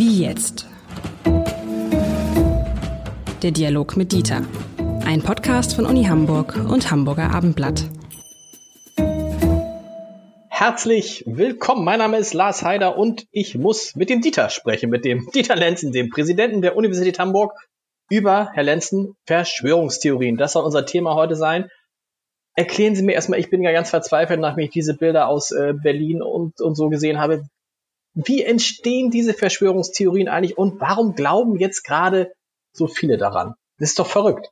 [0.00, 0.66] Wie jetzt?
[3.42, 4.40] Der Dialog mit Dieter.
[5.04, 7.84] Ein Podcast von Uni Hamburg und Hamburger Abendblatt.
[10.48, 11.84] Herzlich willkommen.
[11.84, 15.54] Mein Name ist Lars Heider und ich muss mit dem Dieter sprechen, mit dem Dieter
[15.54, 17.52] Lenzen, dem Präsidenten der Universität Hamburg,
[18.08, 20.38] über, Herr Lenzen, Verschwörungstheorien.
[20.38, 21.68] Das soll unser Thema heute sein.
[22.54, 25.74] Erklären Sie mir erstmal, ich bin ja ganz verzweifelt, nachdem ich diese Bilder aus äh,
[25.74, 27.44] Berlin und, und so gesehen habe.
[28.14, 32.32] Wie entstehen diese Verschwörungstheorien eigentlich und warum glauben jetzt gerade
[32.72, 33.54] so viele daran?
[33.78, 34.50] Das ist doch verrückt.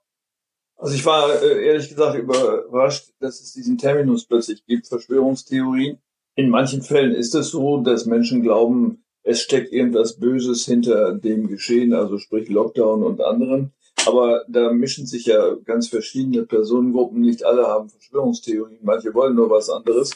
[0.77, 5.98] Also ich war äh, ehrlich gesagt überrascht, dass es diesen Terminus plötzlich gibt, Verschwörungstheorien.
[6.36, 11.48] In manchen Fällen ist es so, dass Menschen glauben, es steckt irgendwas Böses hinter dem
[11.48, 13.72] Geschehen, also sprich Lockdown und anderen.
[14.06, 17.20] Aber da mischen sich ja ganz verschiedene Personengruppen.
[17.20, 20.12] Nicht alle haben Verschwörungstheorien, manche wollen nur was anderes.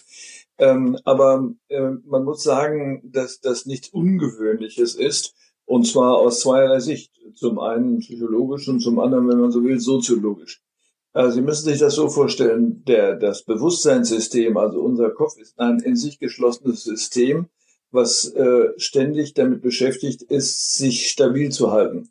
[0.58, 5.34] Ähm, aber äh, man muss sagen, dass das nichts Ungewöhnliches ist.
[5.64, 7.12] Und zwar aus zweierlei Sicht.
[7.34, 10.60] Zum einen psychologisch und zum anderen, wenn man so will, soziologisch.
[11.14, 15.78] Also Sie müssen sich das so vorstellen, der, das Bewusstseinssystem, also unser Kopf ist ein
[15.80, 17.48] in sich geschlossenes System,
[17.90, 22.08] was äh, ständig damit beschäftigt ist, sich stabil zu halten.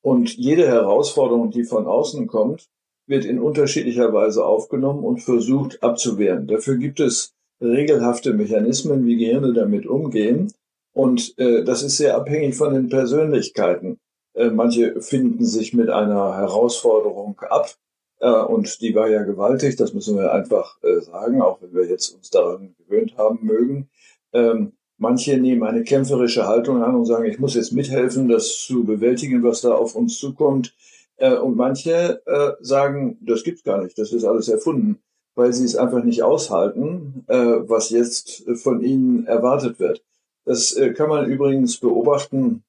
[0.00, 2.68] Und jede Herausforderung, die von außen kommt,
[3.06, 6.46] wird in unterschiedlicher Weise aufgenommen und versucht abzuwehren.
[6.46, 10.52] Dafür gibt es regelhafte Mechanismen, wie Gehirne damit umgehen.
[10.92, 13.98] Und äh, das ist sehr abhängig von den Persönlichkeiten.
[14.34, 17.74] Äh, manche finden sich mit einer Herausforderung ab.
[18.20, 21.86] Äh, und die war ja gewaltig, das müssen wir einfach äh, sagen, auch wenn wir
[21.86, 23.88] jetzt uns daran gewöhnt haben mögen.
[24.32, 28.84] Ähm, manche nehmen eine kämpferische Haltung an und sagen, ich muss jetzt mithelfen, das zu
[28.84, 30.74] bewältigen, was da auf uns zukommt.
[31.16, 35.00] Äh, und manche äh, sagen, das gibt's gar nicht, das ist alles erfunden
[35.34, 40.02] weil sie es einfach nicht aushalten, äh, was jetzt von ihnen erwartet wird.
[40.44, 42.62] Das äh, kann man übrigens beobachten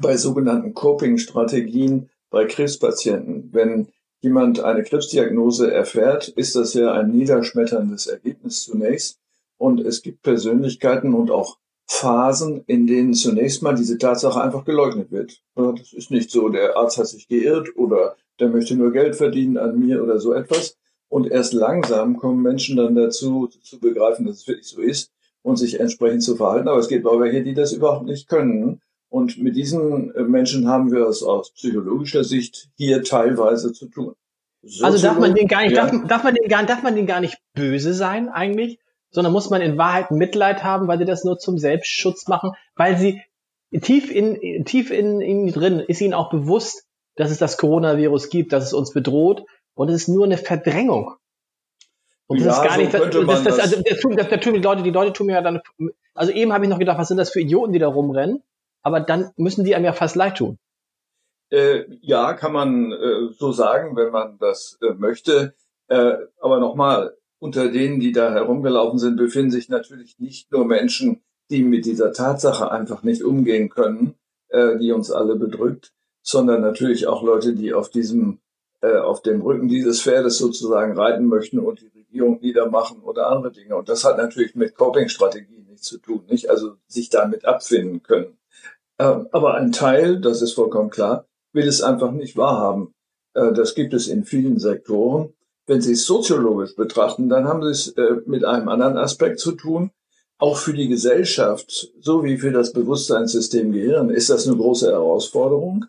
[0.00, 3.50] bei sogenannten Coping-Strategien bei Krebspatienten.
[3.52, 3.88] Wenn
[4.20, 9.18] jemand eine Krebsdiagnose erfährt, ist das ja ein niederschmetterndes Ergebnis zunächst.
[9.56, 15.10] Und es gibt Persönlichkeiten und auch Phasen, in denen zunächst mal diese Tatsache einfach geleugnet
[15.10, 15.42] wird.
[15.56, 19.58] Das ist nicht so, der Arzt hat sich geirrt oder der möchte nur Geld verdienen
[19.58, 20.78] an mir oder so etwas,
[21.10, 25.12] und erst langsam kommen Menschen dann dazu, zu begreifen, dass es wirklich so ist
[25.42, 26.68] und sich entsprechend zu verhalten.
[26.68, 28.80] Aber es gibt auch welche, die das überhaupt nicht können.
[29.08, 34.14] Und mit diesen äh, Menschen haben wir es aus psychologischer Sicht hier teilweise zu tun.
[34.62, 35.86] Soziolog also darf man den gar nicht, ja.
[35.86, 38.78] darf, darf, man den gar, darf man den gar nicht böse sein eigentlich,
[39.10, 42.96] sondern muss man in Wahrheit Mitleid haben, weil sie das nur zum Selbstschutz machen, weil
[42.96, 43.20] sie
[43.80, 46.84] tief in, tief in ihnen drin ist ihnen auch bewusst,
[47.16, 49.44] dass es das Coronavirus gibt, dass es uns bedroht,
[49.74, 51.14] und es ist nur eine Verdrängung.
[52.26, 54.40] Und das ja, ist gar so nicht, das, das, das, also, das, tun, das, das
[54.40, 55.60] tun die Leute, die Leute tun mir ja dann,
[56.14, 58.42] also eben habe ich noch gedacht, was sind das für Idioten, die da rumrennen?
[58.82, 60.58] Aber dann müssen die einem ja fast leid tun.
[61.50, 65.54] Äh, ja, kann man äh, so sagen, wenn man das äh, möchte.
[65.88, 71.22] Äh, aber nochmal, unter denen, die da herumgelaufen sind, befinden sich natürlich nicht nur Menschen,
[71.50, 74.14] die mit dieser Tatsache einfach nicht umgehen können,
[74.50, 75.92] äh, die uns alle bedrückt,
[76.22, 78.38] sondern natürlich auch Leute, die auf diesem
[78.82, 83.52] äh, auf dem Rücken dieses Pferdes sozusagen reiten möchten und die Regierung niedermachen oder andere
[83.52, 83.76] Dinge.
[83.76, 86.50] Und das hat natürlich mit Coping-Strategien nichts zu tun, nicht?
[86.50, 88.38] Also sich damit abfinden können.
[88.98, 92.94] Ähm, aber ein Teil, das ist vollkommen klar, will es einfach nicht wahrhaben.
[93.34, 95.32] Äh, das gibt es in vielen Sektoren.
[95.66, 99.52] Wenn Sie es soziologisch betrachten, dann haben Sie es äh, mit einem anderen Aspekt zu
[99.52, 99.90] tun.
[100.38, 105.84] Auch für die Gesellschaft, so wie für das Bewusstseinssystem Gehirn, ist das eine große Herausforderung.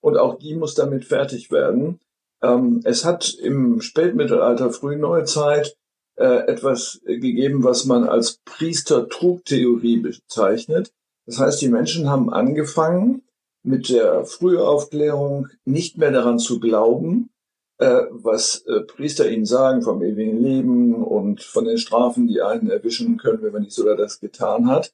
[0.00, 2.00] Und auch die muss damit fertig werden.
[2.42, 5.76] Ähm, es hat im Spätmittelalter, Frühneuzeit
[6.16, 10.92] äh, etwas gegeben, was man als Priester-Trugtheorie bezeichnet.
[11.26, 13.22] Das heißt, die Menschen haben angefangen,
[13.62, 17.30] mit der Frühaufklärung nicht mehr daran zu glauben,
[17.78, 22.70] äh, was äh, Priester ihnen sagen vom ewigen Leben und von den Strafen, die einen
[22.70, 24.92] erwischen können, wenn man dies oder das getan hat,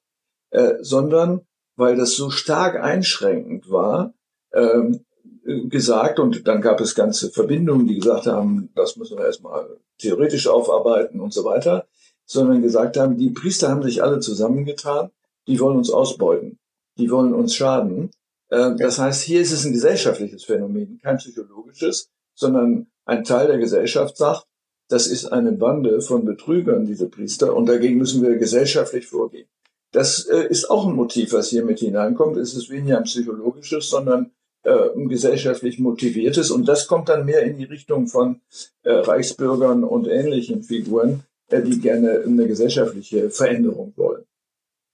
[0.51, 1.43] äh, sondern
[1.77, 4.15] weil das so stark einschränkend war,
[4.53, 5.05] ähm,
[5.45, 9.67] gesagt und dann gab es ganze Verbindungen, die gesagt haben, das müssen wir erstmal
[9.99, 11.87] theoretisch aufarbeiten und so weiter,
[12.25, 15.11] sondern gesagt haben, die Priester haben sich alle zusammengetan,
[15.47, 16.59] die wollen uns ausbeuten,
[16.97, 18.11] die wollen uns schaden.
[18.49, 23.59] Äh, das heißt, hier ist es ein gesellschaftliches Phänomen, kein psychologisches, sondern ein Teil der
[23.59, 24.47] Gesellschaft sagt,
[24.89, 29.49] das ist eine Bande von Betrügern, diese Priester, und dagegen müssen wir gesellschaftlich vorgehen.
[29.91, 32.37] Das äh, ist auch ein Motiv, was hier mit hineinkommt.
[32.37, 34.31] Es ist weniger ein psychologisches, sondern
[34.65, 36.51] äh, gesellschaftlich motiviertes.
[36.51, 38.41] Und das kommt dann mehr in die Richtung von
[38.83, 44.25] äh, Reichsbürgern und ähnlichen Figuren, äh, die gerne eine gesellschaftliche Veränderung wollen.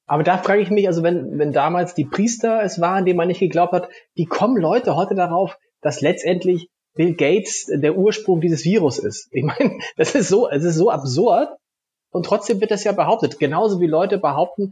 [0.07, 3.29] Aber da frage ich mich, also wenn, wenn damals die Priester es waren, denen man
[3.29, 8.65] nicht geglaubt hat, wie kommen Leute heute darauf, dass letztendlich Bill Gates der Ursprung dieses
[8.65, 9.29] Virus ist?
[9.33, 11.51] Ich meine, das ist so, es ist so absurd.
[12.11, 13.39] Und trotzdem wird das ja behauptet.
[13.39, 14.71] Genauso wie Leute behaupten,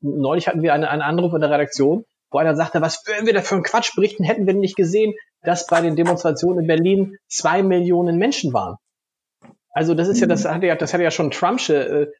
[0.00, 3.34] neulich hatten wir einen, einen Anruf in der Redaktion, wo einer sagte, was würden wir
[3.34, 7.18] da für einen Quatsch berichten, hätten wir nicht gesehen, dass bei den Demonstrationen in Berlin
[7.28, 8.76] zwei Millionen Menschen waren.
[9.70, 12.12] Also das ist ja, das hatte ja, das hatte ja schon Trumpsche äh,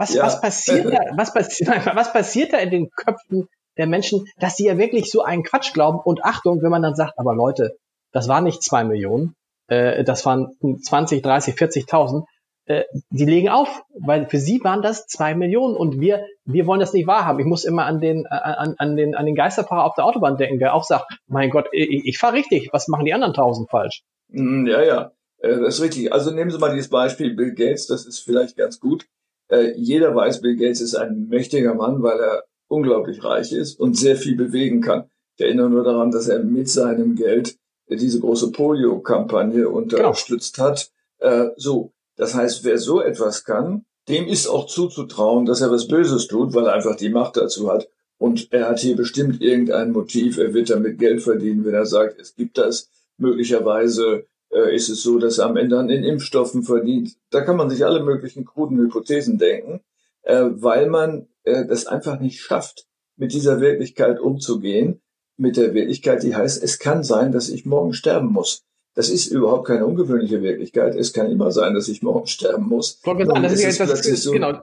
[0.00, 0.22] was, ja.
[0.22, 0.98] was passiert da?
[1.16, 5.22] Was, passi was passiert da in den Köpfen der Menschen, dass sie ja wirklich so
[5.22, 6.00] einen Quatsch glauben?
[6.02, 7.76] Und Achtung, wenn man dann sagt, aber Leute,
[8.10, 9.34] das waren nicht zwei Millionen,
[9.68, 12.24] äh, das waren 20, 30, 40.000,
[12.66, 16.80] äh, die legen auf, weil für sie waren das zwei Millionen und wir, wir wollen
[16.80, 17.40] das nicht wahrhaben.
[17.40, 20.58] Ich muss immer an den, an, an den, an den Geisterfahrer auf der Autobahn denken,
[20.58, 24.04] der auch sagt, mein Gott, ich, ich fahre richtig, was machen die anderen tausend falsch?
[24.28, 26.12] Mm, ja, ja, äh, das ist richtig.
[26.12, 29.06] Also nehmen Sie mal dieses Beispiel Bill Gates, das ist vielleicht ganz gut.
[29.48, 33.96] Äh, jeder weiß, Bill Gates ist ein mächtiger Mann, weil er unglaublich reich ist und
[33.96, 35.10] sehr viel bewegen kann.
[35.36, 37.56] Ich erinnere nur daran, dass er mit seinem Geld
[37.88, 40.68] diese große Polio-Kampagne unterstützt genau.
[40.68, 40.90] hat.
[41.18, 45.88] Äh, so, das heißt, wer so etwas kann, dem ist auch zuzutrauen, dass er was
[45.88, 47.88] Böses tut, weil er einfach die Macht dazu hat.
[48.18, 50.36] Und er hat hier bestimmt irgendein Motiv.
[50.36, 52.90] Er wird damit Geld verdienen, wenn er sagt, es gibt das.
[53.16, 57.16] Möglicherweise äh, ist es so, dass er am Ende an den Impfstoffen verdient.
[57.30, 59.80] Da kann man sich alle möglichen kruden Hypothesen denken,
[60.20, 62.86] äh, weil man äh, das einfach nicht schafft,
[63.16, 65.00] mit dieser Wirklichkeit umzugehen,
[65.38, 68.66] mit der Wirklichkeit, die heißt, es kann sein, dass ich morgen sterben muss.
[68.94, 70.94] Das ist überhaupt keine ungewöhnliche Wirklichkeit.
[70.96, 73.00] Es kann immer sein, dass ich morgen sterben muss.
[73.02, 74.60] Sagen, das ist, jetzt, das ist, so, genau,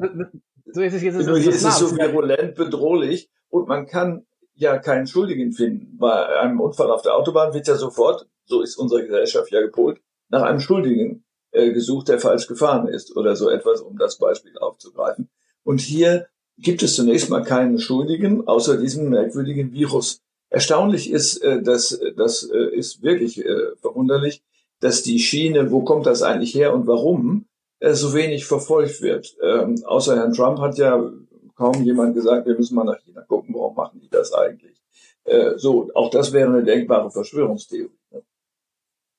[0.66, 1.26] so ist es jetzt.
[1.26, 5.98] Nur hier ist es so virulent bedrohlich und man kann ja keinen Schuldigen finden.
[5.98, 10.02] Bei einem Unfall auf der Autobahn wird ja sofort so ist unsere Gesellschaft ja gepolt,
[10.30, 14.58] nach einem Schuldigen äh, gesucht, der falsch gefahren ist oder so etwas, um das Beispiel
[14.58, 15.30] aufzugreifen.
[15.64, 16.28] Und hier
[16.58, 20.22] gibt es zunächst mal keinen Schuldigen, außer diesem merkwürdigen Virus.
[20.50, 24.44] Erstaunlich ist, äh, dass das äh, ist wirklich äh, verwunderlich,
[24.80, 27.46] dass die Schiene, wo kommt das eigentlich her und warum,
[27.80, 29.36] äh, so wenig verfolgt wird.
[29.42, 31.12] Ähm, außer Herrn Trump hat ja
[31.56, 34.78] kaum jemand gesagt, wir müssen mal nach China gucken, warum machen die das eigentlich.
[35.26, 37.92] Äh, so, auch das wäre eine denkbare Verschwörungstheorie.
[38.12, 38.22] Ne?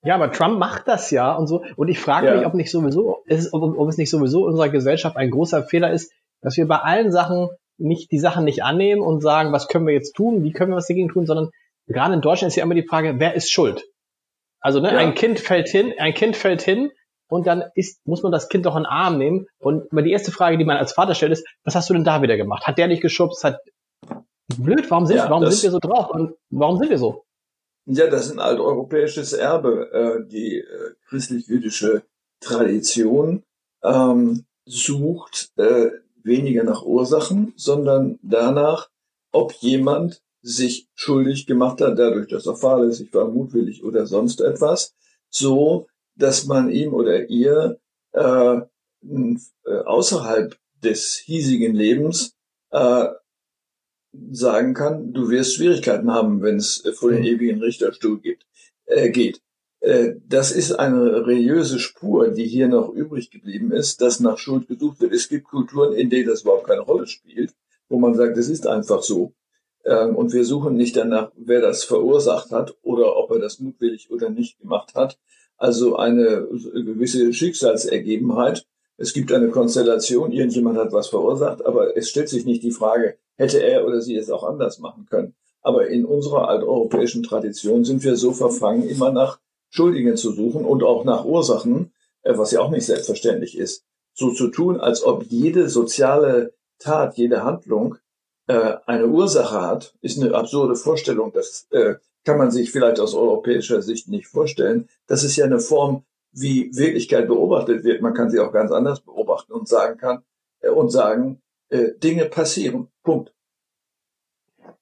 [0.05, 1.63] Ja, aber Trump macht das ja und so.
[1.77, 2.37] Und ich frage ja.
[2.37, 5.65] mich, ob nicht sowieso, ist, ob, ob, es nicht sowieso in unserer Gesellschaft ein großer
[5.65, 7.49] Fehler ist, dass wir bei allen Sachen
[7.79, 10.77] nicht die Sachen nicht annehmen und sagen, was können wir jetzt tun, wie können wir
[10.77, 11.51] was dagegen tun, sondern
[11.87, 13.85] gerade in Deutschland ist ja immer die Frage, wer ist schuld?
[14.61, 14.99] Also ne, ja.
[14.99, 16.91] ein Kind fällt hin, ein Kind fällt hin
[17.29, 19.47] und dann ist, muss man das Kind doch in den Arm nehmen.
[19.59, 22.23] Und die erste Frage, die man als Vater stellt, ist, was hast du denn da
[22.23, 22.67] wieder gemacht?
[22.67, 23.45] Hat der dich geschubst?
[23.45, 23.61] Hat
[24.57, 26.11] blöd, warum sind, ja, warum sind wir so drauf?
[26.11, 27.25] Und warum sind wir so?
[27.87, 29.91] Ja, das ist ein alteuropäisches Erbe.
[29.93, 32.03] Äh, die äh, christlich-jüdische
[32.41, 33.45] Tradition
[33.83, 35.91] ähm, sucht äh,
[36.29, 38.89] weniger nach Ursachen, sondern danach,
[39.33, 44.95] ob jemand sich schuldig gemacht hat, dadurch, dass er fahrlässig war, mutwillig oder sonst etwas,
[45.31, 47.79] so dass man ihm oder ihr
[48.13, 48.61] äh,
[49.03, 49.37] äh
[49.85, 52.35] außerhalb des hiesigen Lebens
[52.71, 53.07] äh,
[54.31, 57.27] sagen kann, du wirst Schwierigkeiten haben, wenn es vor den mhm.
[57.27, 58.47] ewigen Richterstuhl geht.
[58.87, 59.43] Äh, geht.
[59.81, 64.69] Äh, das ist eine religiöse Spur, die hier noch übrig geblieben ist, dass nach Schuld
[64.69, 65.13] gesucht wird.
[65.13, 67.55] Es gibt Kulturen, in denen das überhaupt keine Rolle spielt,
[67.89, 69.33] wo man sagt, es ist einfach so.
[69.85, 74.11] Ähm, und wir suchen nicht danach, wer das verursacht hat oder ob er das mutwillig
[74.11, 75.19] oder nicht gemacht hat.
[75.57, 78.67] Also eine gewisse Schicksalsergebenheit.
[78.97, 83.17] Es gibt eine Konstellation, irgendjemand hat was verursacht, aber es stellt sich nicht die Frage,
[83.37, 85.35] hätte er oder sie es auch anders machen können.
[85.63, 89.39] Aber in unserer alteuropäischen Tradition sind wir so verfangen, immer nach
[89.71, 93.85] Schuldigen zu suchen und auch nach Ursachen, äh, was ja auch nicht selbstverständlich ist.
[94.15, 97.97] So zu tun, als ob jede soziale Tat, jede Handlung
[98.47, 101.33] äh, eine Ursache hat, ist eine absurde Vorstellung.
[101.33, 101.95] Das äh,
[102.25, 104.89] kann man sich vielleicht aus europäischer Sicht nicht vorstellen.
[105.07, 108.03] Das ist ja eine Form, wie Wirklichkeit beobachtet wird.
[108.03, 110.23] Man kann sie auch ganz anders beobachten und sagen kann
[110.75, 112.89] und sagen, Dinge passieren.
[113.03, 113.33] Punkt.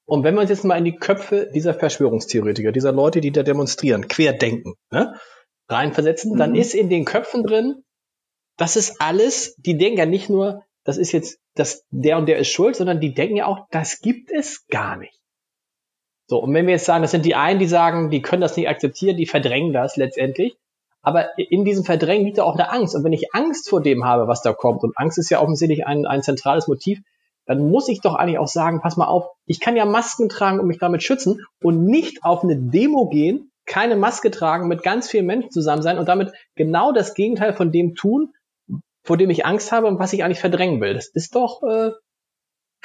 [0.07, 3.43] Und wenn wir uns jetzt mal in die Köpfe dieser Verschwörungstheoretiker, dieser Leute, die da
[3.43, 5.19] demonstrieren, querdenken, ne,
[5.69, 6.39] reinversetzen, mhm.
[6.39, 7.83] dann ist in den Köpfen drin,
[8.57, 12.39] das ist alles, die denken ja nicht nur, das ist jetzt, das, der und der
[12.39, 15.19] ist schuld, sondern die denken ja auch, das gibt es gar nicht.
[16.29, 18.57] So, und wenn wir jetzt sagen, das sind die einen, die sagen, die können das
[18.57, 20.57] nicht akzeptieren, die verdrängen das letztendlich.
[21.03, 22.97] Aber in diesem Verdrängen liegt ja auch eine Angst.
[22.97, 25.87] Und wenn ich Angst vor dem habe, was da kommt, und Angst ist ja offensichtlich
[25.87, 27.01] ein, ein zentrales Motiv,
[27.47, 30.61] dann muss ich doch eigentlich auch sagen, pass mal auf, ich kann ja Masken tragen
[30.61, 35.09] und mich damit schützen und nicht auf eine Demo gehen, keine Maske tragen, mit ganz
[35.09, 38.33] vielen Menschen zusammen sein und damit genau das Gegenteil von dem tun,
[39.03, 40.95] vor dem ich Angst habe und was ich eigentlich verdrängen will.
[40.95, 41.93] Das ist doch äh,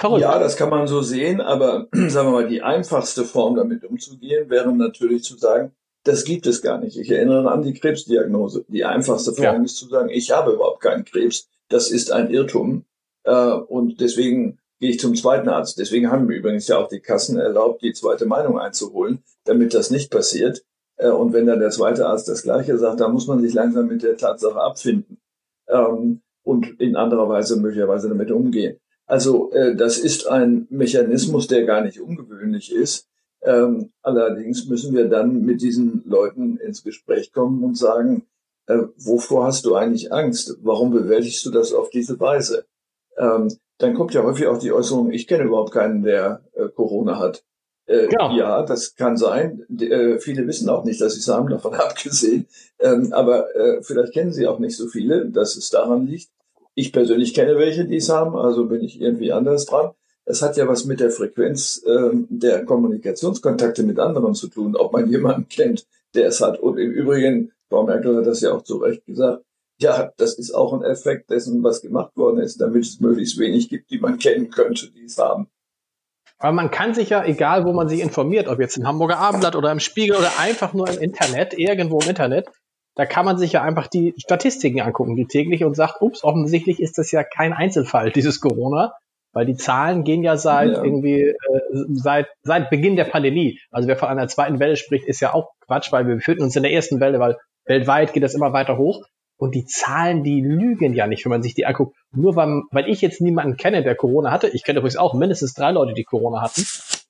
[0.02, 0.22] Verrückt.
[0.22, 4.50] Ja, das kann man so sehen, aber sagen wir mal, die einfachste Form damit umzugehen
[4.50, 6.98] wäre natürlich zu sagen, das gibt es gar nicht.
[6.98, 8.66] Ich erinnere an die Krebsdiagnose.
[8.68, 9.62] Die einfachste Form ja.
[9.62, 11.48] ist zu sagen, ich habe überhaupt keinen Krebs.
[11.70, 12.86] Das ist ein Irrtum.
[13.24, 15.78] Äh, und deswegen gehe ich zum zweiten Arzt.
[15.78, 20.12] Deswegen haben übrigens ja auch die Kassen erlaubt, die zweite Meinung einzuholen, damit das nicht
[20.12, 20.64] passiert.
[20.98, 23.88] Äh, und wenn dann der zweite Arzt das Gleiche sagt, dann muss man sich langsam
[23.88, 25.20] mit der Tatsache abfinden
[25.68, 28.78] ähm, und in anderer Weise möglicherweise damit umgehen.
[29.06, 33.08] Also äh, das ist ein Mechanismus, der gar nicht ungewöhnlich ist.
[33.44, 38.28] Ähm, allerdings müssen wir dann mit diesen Leuten ins Gespräch kommen und sagen,
[38.68, 40.58] äh, wovor hast du eigentlich Angst?
[40.62, 42.66] Warum bewältigst du das auf diese Weise?
[43.22, 47.20] Ähm, dann kommt ja häufig auch die Äußerung, ich kenne überhaupt keinen, der äh, Corona
[47.20, 47.44] hat.
[47.86, 48.32] Äh, ja.
[48.36, 49.66] ja, das kann sein.
[49.80, 52.48] Äh, viele wissen auch nicht, dass sie es haben, davon abgesehen.
[52.80, 56.30] Ähm, aber äh, vielleicht kennen sie auch nicht so viele, dass es daran liegt.
[56.74, 59.92] Ich persönlich kenne welche, die es haben, also bin ich irgendwie anders dran.
[60.26, 64.94] Es hat ja was mit der Frequenz äh, der Kommunikationskontakte mit anderen zu tun, ob
[64.94, 65.86] man jemanden kennt,
[66.16, 66.60] der es hat.
[66.60, 69.44] Und im Übrigen, Frau Merkel hat das ja auch zu Recht gesagt,
[69.82, 73.70] ja, das ist auch ein Effekt dessen, was gemacht worden ist, damit es möglichst wenig
[73.70, 75.48] gibt, die man kennen könnte, die es haben.
[76.40, 79.56] Aber man kann sich ja, egal wo man sich informiert, ob jetzt im Hamburger Abendblatt
[79.56, 82.48] oder im Spiegel oder einfach nur im Internet, irgendwo im Internet,
[82.96, 86.80] da kann man sich ja einfach die Statistiken angucken, die täglich und sagt, ups, offensichtlich
[86.80, 88.94] ist das ja kein Einzelfall, dieses Corona,
[89.34, 90.84] weil die Zahlen gehen ja seit ja.
[90.84, 91.36] irgendwie äh,
[91.94, 93.60] seit seit Beginn der Pandemie.
[93.70, 96.56] Also wer von einer zweiten Welle spricht, ist ja auch Quatsch, weil wir befinden uns
[96.56, 99.06] in der ersten Welle, weil weltweit geht das immer weiter hoch.
[99.42, 101.98] Und die Zahlen, die lügen ja nicht, wenn man sich die anguckt.
[102.12, 105.56] Nur weil, weil ich jetzt niemanden kenne, der Corona hatte, ich kenne übrigens auch mindestens
[105.56, 106.64] drei Leute, die Corona hatten,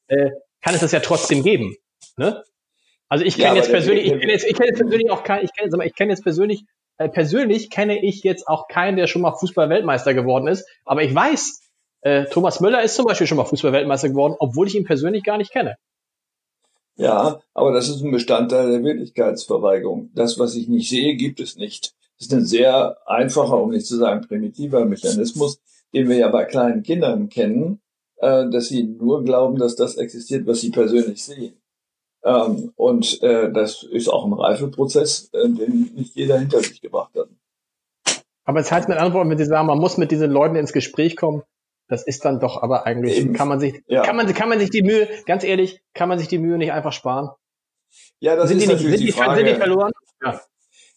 [0.07, 0.29] äh,
[0.61, 1.75] kann es das ja trotzdem geben.
[2.15, 2.41] Ne?
[3.09, 5.43] Also ich kenne ja, jetzt persönlich, ich kenne jetzt, ich kenne jetzt persönlich auch keinen,
[5.43, 6.63] ich kenne, ich kenne jetzt persönlich,
[6.99, 10.65] äh, persönlich kenne ich jetzt auch keinen, der schon mal Fußball-Weltmeister geworden ist.
[10.85, 11.69] Aber ich weiß,
[11.99, 15.37] äh, Thomas Müller ist zum Beispiel schon mal Fußball-Weltmeister geworden, obwohl ich ihn persönlich gar
[15.37, 15.75] nicht kenne.
[16.95, 20.11] Ja, aber das ist ein Bestandteil der Wirklichkeitsverweigerung.
[20.15, 21.93] Das, was ich nicht sehe, gibt es nicht.
[22.21, 25.59] Das ist ein sehr einfacher, um nicht zu sagen primitiver Mechanismus,
[25.91, 27.81] den wir ja bei kleinen Kindern kennen,
[28.17, 31.59] äh, dass sie nur glauben, dass das existiert, was sie persönlich sehen.
[32.23, 37.09] Ähm, und äh, das ist auch ein Reifeprozess, äh, den nicht jeder hinter sich gebracht
[37.17, 37.27] hat.
[38.43, 40.55] Aber es das heißt mit anderen Worten, wenn Sie sagen, man muss mit diesen Leuten
[40.55, 41.41] ins Gespräch kommen,
[41.87, 43.33] das ist dann doch aber eigentlich, Eben.
[43.33, 44.03] kann man sich, ja.
[44.03, 46.71] kann man, kann man sich die Mühe, ganz ehrlich, kann man sich die Mühe nicht
[46.71, 47.31] einfach sparen?
[48.19, 49.37] Ja, das sind ist die natürlich nicht, sind die, Frage.
[49.37, 49.91] Sind die verloren?
[50.23, 50.39] Ja.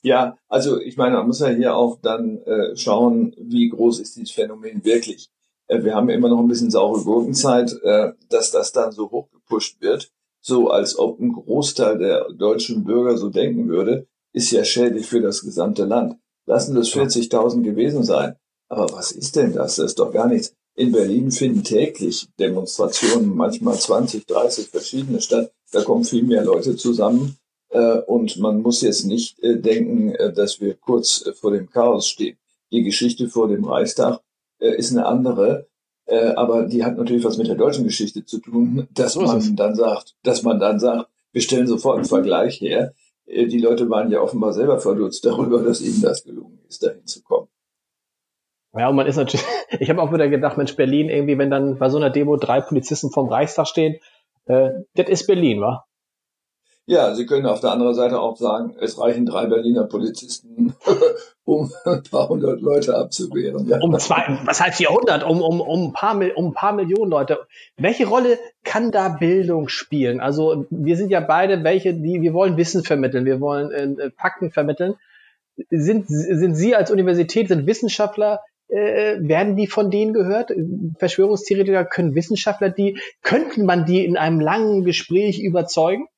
[0.04, 4.16] Ja, also ich meine, man muss ja hier auch dann äh, schauen, wie groß ist
[4.16, 5.30] dieses Phänomen wirklich.
[5.66, 9.80] Äh, wir haben immer noch ein bisschen saure Gurkenzeit, äh, dass das dann so hochgepusht
[9.80, 15.06] wird, so als ob ein Großteil der deutschen Bürger so denken würde, ist ja schädlich
[15.06, 16.18] für das gesamte Land.
[16.44, 18.37] Lassen das 40.000 gewesen sein.
[18.68, 19.76] Aber was ist denn das?
[19.76, 20.52] Das ist doch gar nichts.
[20.76, 25.50] In Berlin finden täglich Demonstrationen, manchmal 20, 30 verschiedene statt.
[25.73, 27.38] Da kommen viel mehr Leute zusammen
[28.07, 32.37] und man muss jetzt nicht äh, denken, äh, dass wir kurz vor dem Chaos stehen.
[32.71, 34.21] Die Geschichte vor dem Reichstag
[34.59, 35.69] ist eine andere,
[36.07, 40.16] aber die hat natürlich was mit der deutschen Geschichte zu tun, dass man dann sagt,
[40.23, 42.95] dass man dann sagt, wir stellen sofort einen Vergleich her.
[43.26, 47.23] Die Leute waren ja offenbar selber verdutzt darüber, dass ihnen das gelungen ist, dahin zu
[47.23, 47.49] kommen.
[48.76, 49.47] Ja, und man ist natürlich,
[49.78, 52.61] ich habe auch wieder gedacht, Mensch, Berlin irgendwie, wenn dann bei so einer Demo drei
[52.61, 54.00] Polizisten vom Reichstag stehen,
[54.47, 55.85] äh, das ist Berlin, wa?
[56.86, 60.74] Ja, Sie können auf der anderen Seite auch sagen, es reichen drei Berliner Polizisten,
[61.44, 63.66] um ein paar hundert Leute abzuwehren.
[63.66, 63.78] Ja.
[63.80, 65.24] Um zwei, was heißt 400?
[65.24, 67.38] Um, um, um, ein paar, um ein paar Millionen Leute.
[67.78, 70.20] Welche Rolle kann da Bildung spielen?
[70.20, 74.50] Also wir sind ja beide welche, die wir wollen Wissen vermitteln, wir wollen äh, Fakten
[74.50, 74.94] vermitteln.
[75.70, 80.52] Sind, sind Sie als Universität, sind Wissenschaftler, äh, werden die von denen gehört?
[80.98, 86.08] Verschwörungstheoretiker können Wissenschaftler die, könnten man die in einem langen Gespräch überzeugen?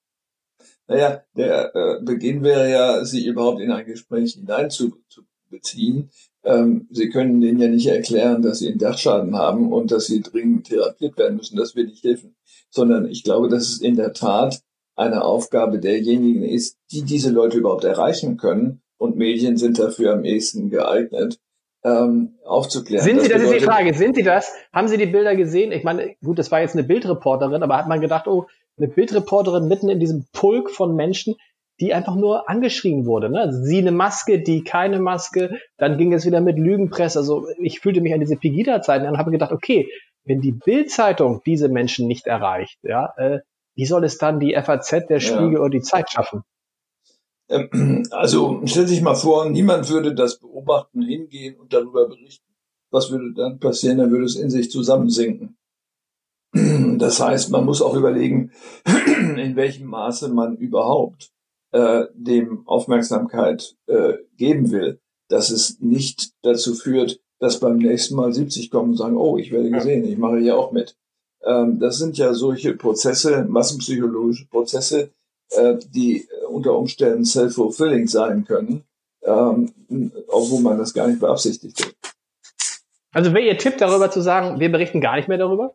[0.89, 6.11] Naja, der äh, Beginn wäre ja, sie überhaupt in ein Gespräch hineinzubeziehen.
[6.45, 10.23] Ähm, sie können denen ja nicht erklären, dass sie einen Dachschaden haben und dass sie
[10.23, 11.57] dringend therapiert werden müssen.
[11.57, 12.37] Das wird nicht helfen.
[12.71, 14.63] Sondern ich glaube, dass es in der Tat
[14.95, 18.81] eine Aufgabe derjenigen ist, die diese Leute überhaupt erreichen können.
[18.97, 21.39] Und Medien sind dafür am ehesten geeignet,
[21.85, 23.05] ähm, aufzuklären.
[23.05, 24.53] Sind Sie, das, das ist die Frage, sind Sie das?
[24.73, 25.71] Haben Sie die Bilder gesehen?
[25.73, 28.47] Ich meine, gut, das war jetzt eine Bildreporterin, aber hat man gedacht, oh,
[28.79, 31.37] eine Bildreporterin mitten in diesem Pulk von Menschen,
[31.81, 33.29] die einfach nur angeschrien wurde.
[33.29, 33.41] Ne?
[33.41, 35.59] Also sie eine Maske, die keine Maske.
[35.77, 37.19] Dann ging es wieder mit Lügenpresse.
[37.19, 39.89] Also ich fühlte mich an diese Pegida-Zeiten an und habe gedacht, okay,
[40.25, 43.41] wenn die Bild-Zeitung diese Menschen nicht erreicht, ja, äh,
[43.75, 45.61] wie soll es dann die FAZ, der Spiegel ja.
[45.61, 46.43] oder die Zeit schaffen?
[47.49, 52.45] Ähm, also stell sich mal vor, niemand würde das beobachten, hingehen und darüber berichten.
[52.91, 53.99] Was würde dann passieren?
[53.99, 55.57] Dann würde es in sich zusammensinken.
[56.99, 58.53] Das heißt, man muss auch überlegen,
[59.37, 61.31] in welchem Maße man überhaupt
[61.73, 68.33] äh, dem Aufmerksamkeit äh, geben will, dass es nicht dazu führt, dass beim nächsten Mal
[68.33, 70.97] 70 kommen und sagen, oh, ich werde gesehen, ich mache hier auch mit.
[71.45, 75.11] Ähm, das sind ja solche Prozesse, massenpsychologische Prozesse,
[75.51, 78.85] äh, die unter Umständen self-fulfilling sein können,
[79.23, 79.73] ähm,
[80.29, 81.95] obwohl man das gar nicht beabsichtigt hat.
[83.13, 85.75] Also wäre Ihr Tipp darüber zu sagen, wir berichten gar nicht mehr darüber?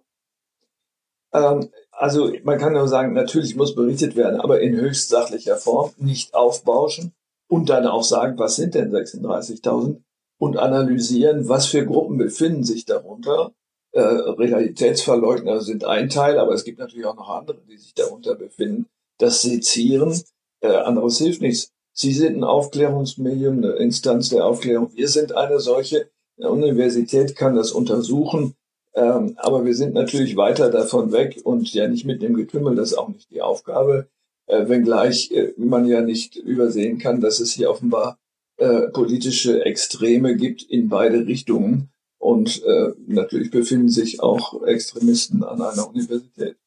[1.34, 5.92] Ähm, also man kann nur sagen, natürlich muss berichtet werden, aber in höchst sachlicher Form,
[5.98, 7.14] nicht aufbauschen
[7.48, 10.02] und dann auch sagen, was sind denn 36.000
[10.40, 13.54] und analysieren, was für Gruppen befinden sich darunter.
[13.92, 18.36] Äh, Realitätsverleugner sind ein Teil, aber es gibt natürlich auch noch andere, die sich darunter
[18.36, 18.88] befinden.
[19.20, 20.20] Das Sezieren,
[20.62, 21.72] äh, anderes hilft nichts.
[21.94, 24.92] Sie sind ein Aufklärungsmedium, eine Instanz der Aufklärung.
[24.96, 26.10] Wir sind eine solche.
[26.38, 28.56] Eine Universität kann das untersuchen.
[28.94, 32.92] Ähm, aber wir sind natürlich weiter davon weg und ja nicht mit dem Getümmel, das
[32.92, 34.08] ist auch nicht die Aufgabe.
[34.48, 38.20] Äh, wenngleich äh, man ja nicht übersehen kann, dass es hier offenbar
[38.58, 41.90] äh, politische Extreme gibt in beide Richtungen.
[42.18, 46.58] Und äh, natürlich befinden sich auch Extremisten an einer Universität.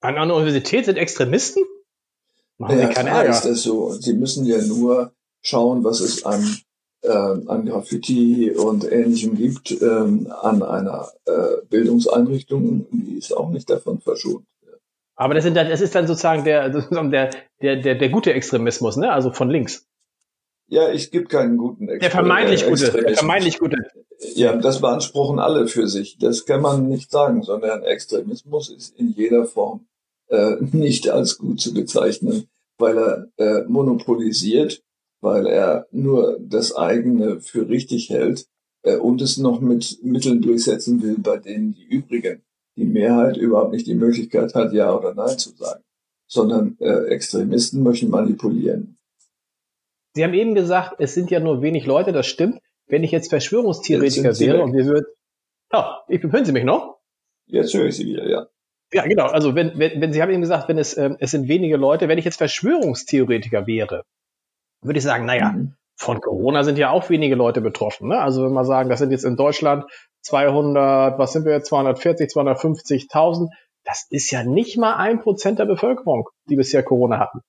[0.00, 1.62] An einer Universität sind Extremisten?
[2.58, 3.30] Machen ja, Sie keine Ärger.
[3.30, 3.92] ist das so.
[3.92, 6.44] Sie müssen ja nur schauen, was es an
[7.02, 13.68] äh, an Graffiti und Ähnlichem gibt, ähm, an einer äh, Bildungseinrichtung, die ist auch nicht
[13.68, 14.44] davon verschont.
[15.14, 17.30] Aber das, sind dann, das ist dann sozusagen der, der,
[17.60, 19.12] der, der, der gute Extremismus, ne?
[19.12, 19.86] also von links.
[20.68, 22.00] Ja, ich gibt keinen guten Extremismus.
[22.00, 22.92] Der vermeintlich gute.
[22.92, 23.76] Der vermeintlich gute.
[24.34, 26.16] Ja, das beanspruchen alle für sich.
[26.18, 29.86] Das kann man nicht sagen, sondern Extremismus ist in jeder Form
[30.28, 34.82] äh, nicht als gut zu bezeichnen, weil er äh, monopolisiert
[35.22, 38.46] weil er nur das eigene für richtig hält
[38.82, 42.42] äh, und es noch mit Mitteln durchsetzen will, bei denen die übrigen,
[42.76, 45.82] die Mehrheit überhaupt nicht die Möglichkeit hat, Ja oder Nein zu sagen,
[46.26, 48.98] sondern äh, Extremisten möchten manipulieren.
[50.14, 52.60] Sie haben eben gesagt, es sind ja nur wenig Leute, das stimmt.
[52.86, 55.06] Wenn ich jetzt Verschwörungstheoretiker jetzt wäre und wir würden,
[55.72, 56.98] oh, ich, hören Sie mich noch?
[57.46, 58.48] Jetzt höre ich Sie wieder, ja.
[58.92, 59.26] Ja, genau.
[59.26, 62.08] Also wenn, wenn, wenn Sie haben eben gesagt, wenn es, ähm, es sind wenige Leute,
[62.08, 64.04] wenn ich jetzt Verschwörungstheoretiker wäre,
[64.82, 65.74] würde ich sagen, naja, mhm.
[65.96, 68.08] von Corona sind ja auch wenige Leute betroffen.
[68.08, 68.20] Ne?
[68.20, 69.84] Also wenn wir sagen, das sind jetzt in Deutschland
[70.22, 73.48] 200, was sind wir jetzt, 240, 250.000,
[73.84, 77.40] das ist ja nicht mal ein Prozent der Bevölkerung, die bisher Corona hatten.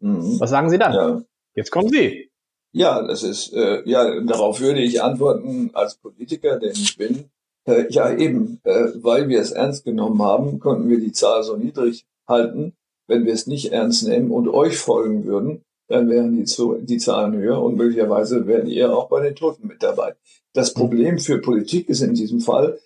[0.00, 0.40] Mhm.
[0.40, 0.94] Was sagen Sie dann?
[0.94, 1.22] Ja.
[1.54, 2.30] Jetzt kommen Sie.
[2.72, 7.30] Ja, das ist, äh, ja, darauf würde ich antworten als Politiker, denn ich bin.
[7.64, 11.56] Äh, ja, eben, äh, weil wir es ernst genommen haben, konnten wir die Zahl so
[11.56, 12.72] niedrig halten.
[13.06, 16.98] Wenn wir es nicht ernst nehmen und euch folgen würden, dann wären die, zu, die
[16.98, 20.14] Zahlen höher und möglicherweise wären ihr auch bei den Toten mit dabei.
[20.54, 22.78] Das Problem für Politik ist in diesem Fall,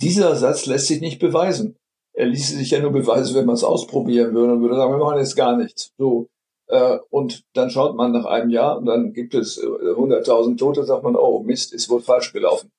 [0.00, 1.76] dieser Satz lässt sich nicht beweisen.
[2.12, 4.98] Er ließe sich ja nur beweisen, wenn man es ausprobieren würde und würde sagen, wir
[4.98, 5.92] machen jetzt gar nichts.
[5.96, 6.28] So.
[6.66, 10.84] Äh, und dann schaut man nach einem Jahr und dann gibt es 100.000 äh, Tote,
[10.84, 12.70] sagt man, oh Mist, ist wohl falsch gelaufen.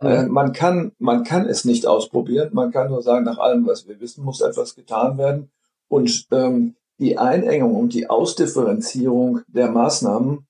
[0.00, 0.28] Mhm.
[0.28, 2.50] man kann, man kann es nicht ausprobieren.
[2.52, 5.50] Man kann nur sagen, nach allem, was wir wissen, muss etwas getan werden.
[5.88, 10.46] Und ähm, die Einengung und die Ausdifferenzierung der Maßnahmen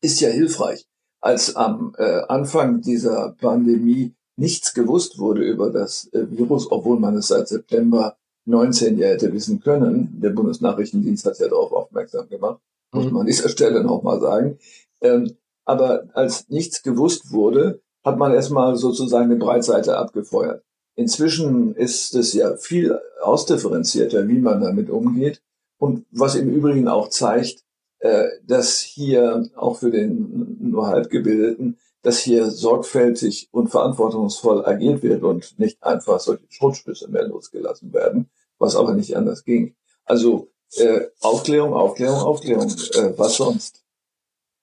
[0.00, 0.86] ist ja hilfreich.
[1.20, 7.16] Als am äh, Anfang dieser Pandemie nichts gewusst wurde über das äh, Virus, obwohl man
[7.16, 12.60] es seit September 19 ja hätte wissen können, der Bundesnachrichtendienst hat ja darauf aufmerksam gemacht,
[12.92, 13.12] muss mhm.
[13.12, 14.58] man an dieser Stelle nochmal sagen.
[15.00, 20.62] Ähm, aber als nichts gewusst wurde, hat man erstmal sozusagen eine Breitseite abgefeuert.
[20.94, 25.42] Inzwischen ist es ja viel ausdifferenzierter, wie man damit umgeht.
[25.78, 27.64] Und was im Übrigen auch zeigt,
[28.00, 35.22] äh, dass hier auch für den nur halbgebildeten, dass hier sorgfältig und verantwortungsvoll agiert wird
[35.22, 39.74] und nicht einfach solche Schrotschüsse mehr losgelassen werden, was aber nicht anders ging.
[40.04, 43.84] Also äh, Aufklärung, Aufklärung, Aufklärung, äh, was sonst?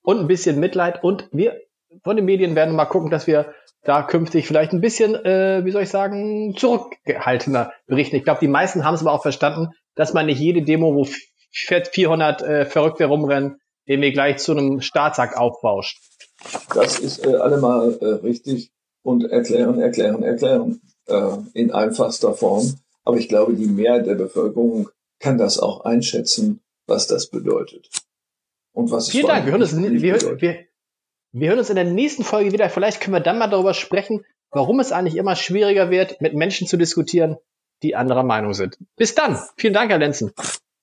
[0.02, 1.60] Und ein bisschen Mitleid und wir
[2.04, 5.72] von den Medien werden mal gucken, dass wir da künftig vielleicht ein bisschen, äh, wie
[5.72, 8.16] soll ich sagen, zurückgehaltener berichten.
[8.16, 11.08] Ich glaube, die meisten haben es aber auch verstanden, dass man nicht jede Demo, wo
[11.52, 16.02] 400 äh, Verrückte rumrennen, den wir gleich zu einem Staatsakt aufbauscht.
[16.74, 18.72] Das ist äh, allemal äh, richtig
[19.04, 22.76] und erklären, erklären, erklären äh, in einfachster Form.
[23.04, 27.88] Aber ich glaube, die Mehrheit der Bevölkerung kann das auch einschätzen, was das bedeutet.
[28.74, 29.46] Und was Vielen Dank.
[29.46, 30.66] Wir hören, uns, wir, wir,
[31.32, 32.70] wir hören uns in der nächsten Folge wieder.
[32.70, 36.68] Vielleicht können wir dann mal darüber sprechen, warum es eigentlich immer schwieriger wird, mit Menschen
[36.68, 37.38] zu diskutieren,
[37.86, 38.78] die anderer Meinung sind.
[38.96, 39.38] Bis dann.
[39.58, 40.32] Vielen Dank, Herr Lenzen.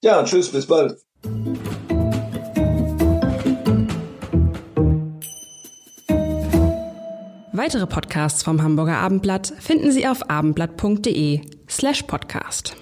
[0.02, 0.96] Ja, tschüss, bis bald.
[7.54, 12.76] Weitere Podcasts vom Hamburger Abendblatt finden Sie auf abendblatt.de slash podcast.